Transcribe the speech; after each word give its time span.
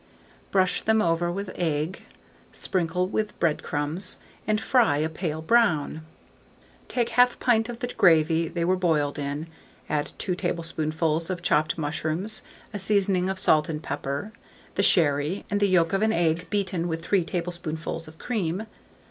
Brush 0.49 0.81
these 0.81 0.99
over 0.99 1.31
with 1.31 1.51
egg, 1.55 2.01
sprinkle 2.53 3.07
with 3.07 3.39
bread 3.39 3.61
crumbs, 3.61 4.17
and 4.47 4.59
fry 4.59 4.97
a 4.97 5.07
pale 5.09 5.43
brown. 5.43 6.01
Take 6.87 7.09
1/2 7.09 7.37
pint 7.37 7.69
of 7.69 7.77
the 7.77 7.87
gravy 7.89 8.47
they 8.47 8.65
were 8.65 8.75
boiled 8.75 9.19
in, 9.19 9.45
add 9.87 10.11
2 10.17 10.33
tablespoonfuls 10.33 11.29
of 11.29 11.43
chopped 11.43 11.77
mushrooms, 11.77 12.41
a 12.73 12.79
seasoning 12.79 13.29
of 13.29 13.37
salt 13.37 13.69
and 13.69 13.83
pepper, 13.83 14.31
the 14.73 14.81
sherry, 14.81 15.45
and 15.51 15.59
the 15.59 15.69
yolk 15.69 15.93
of 15.93 16.01
an 16.01 16.11
egg 16.11 16.49
beaten 16.49 16.87
with 16.87 17.05
3 17.05 17.23
tablespoonfuls 17.23 18.07
of 18.07 18.17
cream. 18.17 18.65